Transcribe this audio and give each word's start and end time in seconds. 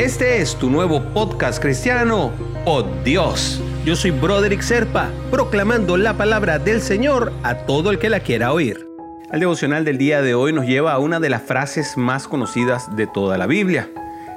Este 0.00 0.40
es 0.40 0.56
tu 0.56 0.70
nuevo 0.70 1.02
podcast 1.12 1.60
cristiano, 1.60 2.30
Oh 2.64 2.82
Dios. 3.04 3.62
Yo 3.84 3.94
soy 3.94 4.12
Broderick 4.12 4.62
Serpa, 4.62 5.10
proclamando 5.30 5.98
la 5.98 6.16
palabra 6.16 6.58
del 6.58 6.80
Señor 6.80 7.34
a 7.42 7.54
todo 7.66 7.90
el 7.90 7.98
que 7.98 8.08
la 8.08 8.20
quiera 8.20 8.54
oír. 8.54 8.88
El 9.30 9.40
devocional 9.40 9.84
del 9.84 9.98
día 9.98 10.22
de 10.22 10.32
hoy 10.32 10.54
nos 10.54 10.64
lleva 10.64 10.94
a 10.94 10.98
una 10.98 11.20
de 11.20 11.28
las 11.28 11.42
frases 11.42 11.98
más 11.98 12.26
conocidas 12.26 12.96
de 12.96 13.06
toda 13.08 13.36
la 13.36 13.46
Biblia. 13.46 13.90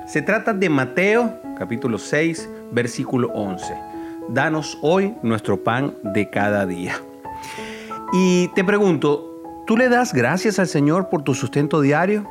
Se 0.05 0.21
trata 0.21 0.53
de 0.53 0.67
Mateo, 0.67 1.39
capítulo 1.57 1.97
6, 1.97 2.49
versículo 2.73 3.29
11. 3.29 3.73
Danos 4.27 4.77
hoy 4.81 5.15
nuestro 5.23 5.63
pan 5.63 5.95
de 6.03 6.29
cada 6.29 6.65
día. 6.65 6.99
Y 8.11 8.49
te 8.49 8.65
pregunto, 8.65 9.63
¿tú 9.65 9.77
le 9.77 9.87
das 9.87 10.11
gracias 10.11 10.59
al 10.59 10.67
Señor 10.67 11.07
por 11.07 11.23
tu 11.23 11.33
sustento 11.33 11.79
diario? 11.79 12.27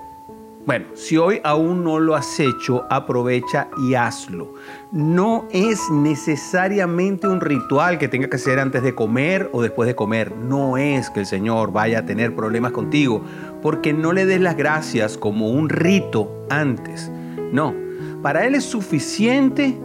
Bueno, 0.65 0.87
si 0.95 1.17
hoy 1.17 1.41
aún 1.43 1.83
no 1.83 1.99
lo 1.99 2.15
has 2.15 2.39
hecho, 2.39 2.85
aprovecha 2.89 3.69
y 3.85 3.95
hazlo. 3.95 4.55
No 4.93 5.49
es 5.51 5.91
necesariamente 5.91 7.27
un 7.27 7.41
ritual 7.41 7.99
que 7.99 8.07
tenga 8.07 8.29
que 8.29 8.37
hacer 8.37 8.61
antes 8.61 8.85
de 8.85 8.95
comer 8.95 9.51
o 9.53 9.61
después 9.61 9.89
de 9.89 9.97
comer. 9.97 10.37
No 10.37 10.77
es 10.77 11.11
que 11.11 11.19
el 11.19 11.27
Señor 11.27 11.73
vaya 11.73 11.99
a 11.99 12.07
tener 12.07 12.37
problemas 12.37 12.71
contigo 12.71 13.25
porque 13.61 13.93
no 13.93 14.13
le 14.13 14.25
des 14.25 14.41
las 14.41 14.57
gracias 14.57 15.19
como 15.19 15.51
un 15.51 15.69
rito 15.69 16.47
antes. 16.49 17.11
No, 17.51 17.75
para 18.23 18.47
Él 18.47 18.55
es 18.55 18.65
suficiente 18.65 19.77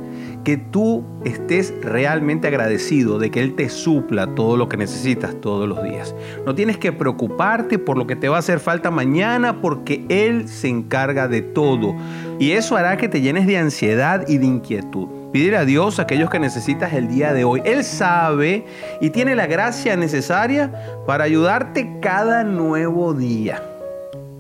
que 0.48 0.56
tú 0.56 1.04
estés 1.26 1.74
realmente 1.82 2.48
agradecido 2.48 3.20
de 3.20 3.32
que 3.32 3.42
Él 3.42 3.56
te 3.56 3.68
supla 3.68 4.34
todo 4.34 4.56
lo 4.56 4.70
que 4.70 4.78
necesitas 4.78 5.36
todos 5.42 5.68
los 5.68 5.84
días. 5.84 6.16
No 6.46 6.56
tienes 6.56 6.78
que 6.78 6.94
preocuparte 6.94 7.78
por 7.78 7.98
lo 7.98 8.08
que 8.08 8.16
te 8.16 8.30
va 8.30 8.38
a 8.38 8.40
hacer 8.40 8.62
falta 8.62 8.90
mañana 8.90 9.60
porque 9.60 10.06
Él 10.08 10.48
se 10.48 10.70
encarga 10.70 11.28
de 11.28 11.42
todo. 11.42 11.94
Y 12.40 12.52
eso 12.52 12.78
hará 12.78 12.96
que 12.96 13.10
te 13.10 13.20
llenes 13.20 13.46
de 13.46 13.58
ansiedad 13.58 14.26
y 14.26 14.38
de 14.38 14.46
inquietud. 14.46 15.10
Pídele 15.34 15.58
a 15.58 15.66
Dios 15.66 16.00
aquellos 16.00 16.30
que 16.30 16.40
necesitas 16.40 16.94
el 16.94 17.10
día 17.10 17.34
de 17.34 17.44
hoy. 17.44 17.62
Él 17.66 17.84
sabe 17.84 18.66
y 19.02 19.10
tiene 19.10 19.36
la 19.36 19.48
gracia 19.48 19.98
necesaria 19.98 20.72
para 21.06 21.26
ayudarte 21.26 22.00
cada 22.02 22.46
nuevo 22.46 23.14
día. 23.14 23.62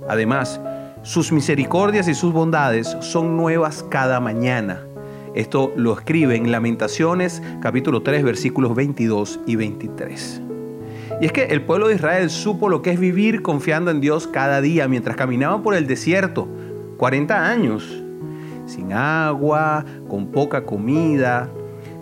Además, 0.08 0.61
sus 1.03 1.33
misericordias 1.33 2.08
y 2.08 2.14
sus 2.14 2.31
bondades 2.31 2.95
son 3.02 3.36
nuevas 3.36 3.83
cada 3.89 4.21
mañana. 4.21 4.86
Esto 5.38 5.71
lo 5.75 5.93
escribe 5.93 6.35
en 6.35 6.52
Lamentaciones 6.52 7.43
capítulo 7.61 8.02
3 8.02 8.23
versículos 8.23 8.73
22 8.73 9.41
y 9.45 9.55
23. 9.55 10.41
Y 11.21 11.25
es 11.27 11.31
que 11.31 11.43
el 11.43 11.61
pueblo 11.61 11.89
de 11.89 11.93
Israel 11.93 12.31
supo 12.31 12.69
lo 12.69 12.81
que 12.81 12.89
es 12.89 12.99
vivir 12.99 13.43
confiando 13.43 13.91
en 13.91 14.02
Dios 14.02 14.25
cada 14.25 14.61
día 14.61 14.88
mientras 14.88 15.15
caminaban 15.15 15.61
por 15.61 15.75
el 15.75 15.85
desierto, 15.85 16.47
40 16.97 17.52
años, 17.52 18.03
sin 18.65 18.93
agua, 18.93 19.85
con 20.09 20.31
poca 20.31 20.65
comida. 20.65 21.52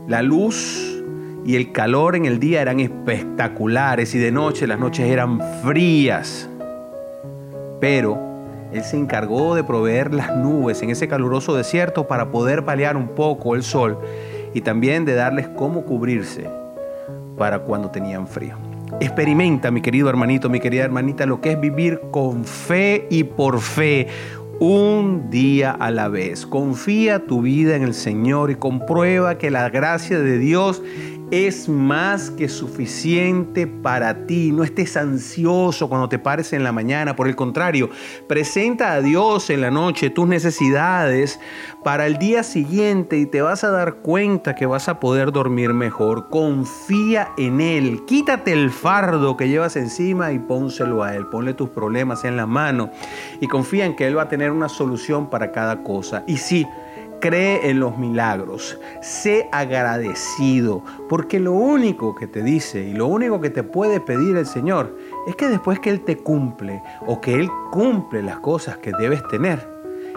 La 0.07 0.21
luz 0.21 1.03
y 1.45 1.57
el 1.57 1.73
calor 1.73 2.15
en 2.15 2.25
el 2.25 2.39
día 2.39 2.61
eran 2.61 2.79
espectaculares 2.79 4.15
y 4.15 4.17
de 4.17 4.31
noche 4.31 4.65
las 4.65 4.79
noches 4.79 5.09
eran 5.09 5.41
frías. 5.61 6.49
Pero 7.81 8.34
él 8.73 8.83
se 8.83 8.97
encargó 8.97 9.55
de 9.55 9.63
proveer 9.63 10.13
las 10.13 10.35
nubes 10.35 10.81
en 10.81 10.89
ese 10.89 11.07
caluroso 11.07 11.55
desierto 11.55 12.07
para 12.07 12.31
poder 12.31 12.65
paliar 12.65 12.97
un 12.97 13.09
poco 13.09 13.55
el 13.55 13.63
sol 13.63 13.99
y 14.53 14.61
también 14.61 15.05
de 15.05 15.15
darles 15.15 15.47
cómo 15.49 15.83
cubrirse 15.83 16.49
para 17.37 17.59
cuando 17.59 17.91
tenían 17.91 18.27
frío. 18.27 18.55
Experimenta, 18.99 19.71
mi 19.71 19.81
querido 19.81 20.09
hermanito, 20.09 20.49
mi 20.49 20.59
querida 20.59 20.83
hermanita, 20.83 21.25
lo 21.25 21.41
que 21.41 21.51
es 21.51 21.59
vivir 21.59 21.99
con 22.11 22.45
fe 22.45 23.07
y 23.09 23.23
por 23.25 23.59
fe 23.59 24.07
un 24.59 25.29
día 25.29 25.71
a 25.71 25.91
la 25.91 26.07
vez. 26.07 26.45
Confía 26.45 27.25
tu 27.25 27.41
vida 27.41 27.75
en 27.75 27.83
el 27.83 27.93
Señor 27.93 28.51
y 28.51 28.55
comprueba 28.55 29.37
que 29.37 29.51
la 29.51 29.69
gracia 29.69 30.19
de 30.19 30.37
Dios 30.37 30.81
es 31.31 31.67
más 31.67 32.29
que 32.29 32.47
suficiente 32.47 33.67
para 33.67 34.25
ti. 34.25 34.51
No 34.51 34.63
estés 34.63 34.95
ansioso 34.95 35.89
cuando 35.89 36.09
te 36.09 36.19
pares 36.19 36.53
en 36.53 36.63
la 36.63 36.71
mañana. 36.71 37.15
Por 37.15 37.27
el 37.27 37.35
contrario, 37.35 37.89
presenta 38.27 38.93
a 38.93 39.01
Dios 39.01 39.49
en 39.49 39.61
la 39.61 39.71
noche 39.71 40.09
tus 40.09 40.27
necesidades 40.27 41.39
para 41.83 42.05
el 42.05 42.17
día 42.17 42.43
siguiente 42.43 43.17
y 43.17 43.25
te 43.25 43.41
vas 43.41 43.63
a 43.63 43.71
dar 43.71 43.95
cuenta 43.95 44.55
que 44.55 44.65
vas 44.65 44.87
a 44.87 44.99
poder 44.99 45.31
dormir 45.31 45.73
mejor. 45.73 46.29
Confía 46.29 47.29
en 47.37 47.61
Él. 47.61 48.03
Quítate 48.05 48.53
el 48.53 48.71
fardo 48.71 49.37
que 49.37 49.49
llevas 49.49 49.75
encima 49.75 50.31
y 50.31 50.39
pónselo 50.39 51.03
a 51.03 51.15
Él. 51.15 51.25
Ponle 51.27 51.53
tus 51.53 51.69
problemas 51.69 52.23
en 52.23 52.37
la 52.37 52.45
mano 52.45 52.91
y 53.41 53.47
confía 53.47 53.85
en 53.85 53.95
que 53.95 54.07
Él 54.07 54.17
va 54.17 54.23
a 54.23 54.29
tener 54.29 54.51
una 54.51 54.69
solución 54.69 55.29
para 55.29 55.51
cada 55.51 55.83
cosa. 55.83 56.23
Y 56.27 56.37
sí, 56.37 56.67
cree 57.25 57.71
en 57.71 57.79
los 57.79 57.97
milagros, 57.97 58.79
sé 59.01 59.49
agradecido, 59.51 60.83
porque 61.09 61.39
lo 61.39 61.53
único 61.53 62.13
que 62.13 62.27
te 62.27 62.43
dice 62.43 62.83
y 62.83 62.93
lo 62.93 63.07
único 63.07 63.41
que 63.41 63.49
te 63.49 63.63
puede 63.63 63.99
pedir 63.99 64.37
el 64.37 64.45
Señor 64.45 64.95
es 65.25 65.35
que 65.35 65.47
después 65.47 65.79
que 65.79 65.89
Él 65.89 66.01
te 66.01 66.17
cumple 66.17 66.83
o 67.07 67.21
que 67.21 67.33
Él 67.33 67.49
cumple 67.71 68.21
las 68.21 68.37
cosas 68.41 68.77
que 68.77 68.91
debes 68.99 69.27
tener, 69.27 69.67